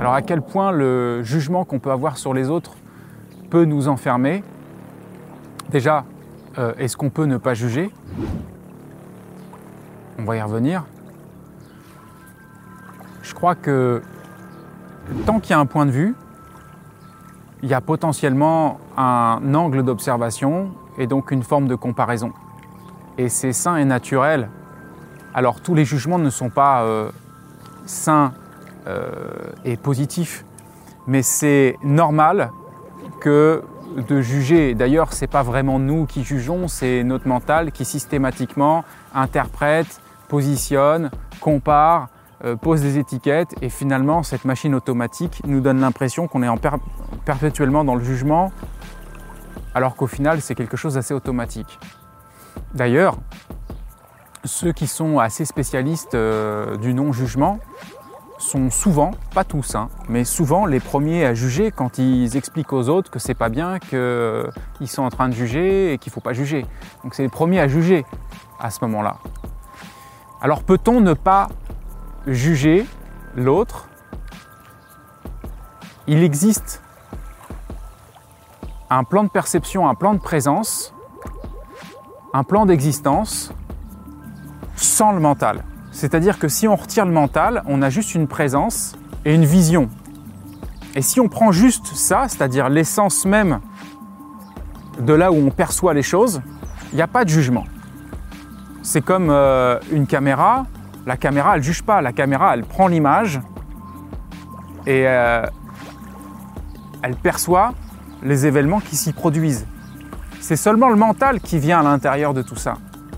[0.00, 2.76] Alors à quel point le jugement qu'on peut avoir sur les autres
[3.50, 4.44] peut nous enfermer?
[5.70, 6.04] Déjà,
[6.58, 7.90] euh, est-ce qu'on peut ne pas juger?
[10.18, 10.84] On va y revenir.
[13.22, 14.02] Je crois que
[15.26, 16.14] tant qu'il y a un point de vue,
[17.62, 22.32] il y a potentiellement un angle d'observation et donc une forme de comparaison.
[23.18, 24.48] Et c'est sain et naturel.
[25.34, 27.10] Alors tous les jugements ne sont pas euh,
[27.84, 28.32] sains
[28.88, 29.10] euh,
[29.64, 30.44] et positifs,
[31.06, 32.50] mais c'est normal
[33.20, 33.62] que
[33.96, 34.74] de juger.
[34.74, 38.84] D'ailleurs, ce n'est pas vraiment nous qui jugeons, c'est notre mental qui systématiquement
[39.14, 41.10] interprète, positionne,
[41.40, 42.08] compare,
[42.44, 46.58] euh, pose des étiquettes et finalement cette machine automatique nous donne l'impression qu'on est en
[47.24, 48.52] perpétuellement dans le jugement
[49.74, 51.80] alors qu'au final c'est quelque chose d'assez automatique.
[52.74, 53.18] D'ailleurs,
[54.44, 57.58] ceux qui sont assez spécialistes euh, du non-jugement
[58.38, 62.88] sont souvent, pas tous, hein, mais souvent les premiers à juger quand ils expliquent aux
[62.88, 66.32] autres que c'est pas bien, qu'ils sont en train de juger et qu'il faut pas
[66.32, 66.64] juger.
[67.02, 68.06] Donc c'est les premiers à juger
[68.60, 69.16] à ce moment-là.
[70.40, 71.48] Alors peut-on ne pas
[72.26, 72.86] juger
[73.34, 73.88] l'autre?
[76.06, 76.80] Il existe
[78.88, 80.94] un plan de perception, un plan de présence,
[82.32, 83.52] un plan d'existence
[84.76, 85.64] sans le mental.
[85.98, 89.88] C'est-à-dire que si on retire le mental, on a juste une présence et une vision.
[90.94, 93.58] Et si on prend juste ça, c'est-à-dire l'essence même
[95.00, 96.40] de là où on perçoit les choses,
[96.92, 97.64] il n'y a pas de jugement.
[98.82, 100.66] C'est comme euh, une caméra.
[101.04, 102.00] La caméra, elle ne juge pas.
[102.00, 103.40] La caméra, elle prend l'image
[104.86, 105.44] et euh,
[107.02, 107.72] elle perçoit
[108.22, 109.66] les événements qui s'y produisent.
[110.38, 112.74] C'est seulement le mental qui vient à l'intérieur de tout ça.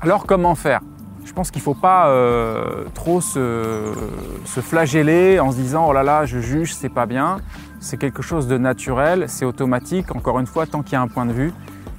[0.00, 0.80] Alors comment faire?
[1.24, 3.92] Je pense qu'il ne faut pas euh, trop se,
[4.44, 7.38] flageller en se disant oh là là, je juge, c'est pas bien.
[7.80, 10.14] C'est quelque chose de naturel, c'est automatique.
[10.14, 11.52] Encore une fois, tant qu'il y a un point de vue,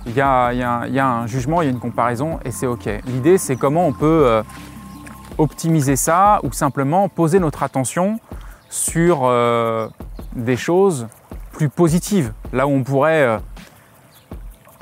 [0.06, 2.90] il y a, un jugement, il y a une comparaison et c'est ok.
[3.06, 4.44] L'idée, c'est comment on peut euh,
[5.38, 8.20] optimiser ça ou simplement poser notre attention
[8.70, 9.88] sur euh,
[10.36, 11.08] des choses
[11.52, 13.40] plus positives, là où on pourrait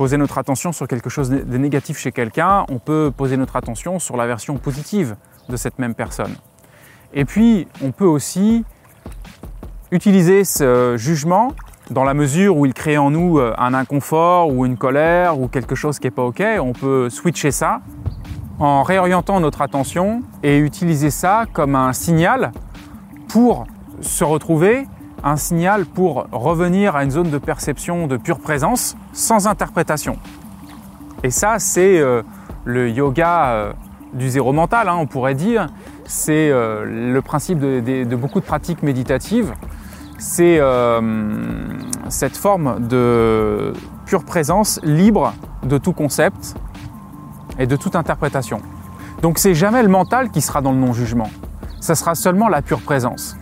[0.02, 4.00] poser notre attention sur quelque chose de négatif chez quelqu'un, on peut poser notre attention
[4.00, 5.16] sur la version positive
[5.48, 6.34] de cette même personne.
[7.14, 8.66] Et puis, on peut aussi
[9.92, 11.54] utiliser ce jugement
[11.92, 15.48] dans la mesure où il crée en nous euh, un inconfort ou une colère ou
[15.48, 16.42] quelque chose qui n'est pas OK.
[16.60, 17.82] On peut switcher ça
[18.58, 22.54] en réorientant notre attention et utiliser ça comme un signal
[23.28, 23.68] pour
[24.00, 24.88] se retrouver
[25.24, 30.18] un signal pour revenir à une zone de perception de pure présence sans interprétation.
[31.24, 32.24] Et ça, c'est euh,
[32.66, 33.74] le yoga euh,
[34.14, 35.68] du zéro mental, hein, on pourrait dire.
[36.06, 39.54] C'est euh, le principe de, beaucoup de pratiques méditatives.
[40.18, 40.62] C'est
[42.10, 43.74] cette forme de
[44.06, 45.34] pure présence libre
[45.64, 46.56] de tout concept
[47.58, 48.62] et de toute interprétation.
[49.24, 51.30] Donc c'est jamais le mental qui sera dans le non-jugement.
[51.80, 53.36] Ça sera seulement la pure présence.